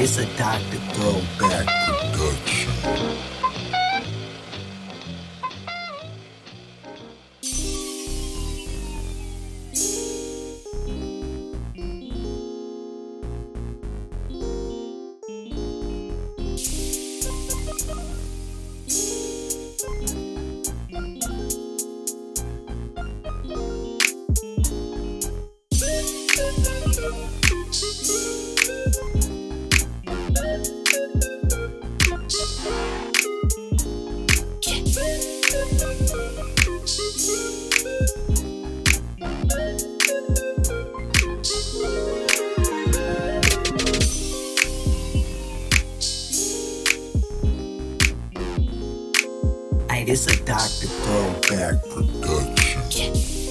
It's 0.00 0.16
a 0.16 0.26
Dr. 0.36 0.78
Throwback 0.94 1.66
production. 2.12 3.37
It's 50.10 50.26
a 50.26 50.42
Dr. 50.42 50.86
Throwback 50.86 51.82
production. 51.90 53.47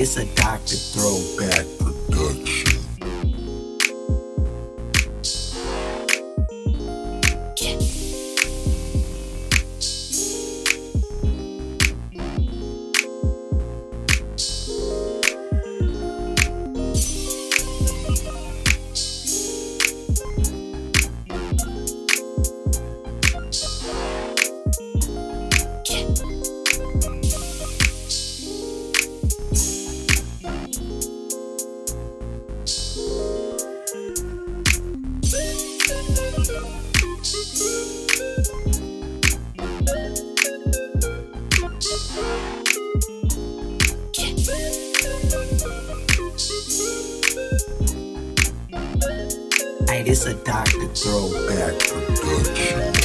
It's 0.00 0.16
a 0.16 0.24
Dr. 0.36 0.76
Throwback 0.76 1.66
production. 1.80 2.57
Hey, 49.88 50.02
this 50.02 50.26
a 50.26 50.34
Dr. 50.44 50.88
Throwback 50.94 51.78
production. 51.78 52.98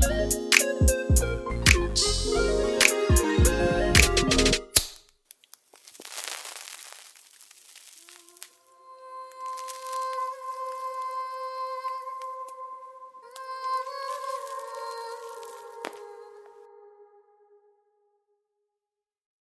Thank 0.00 0.49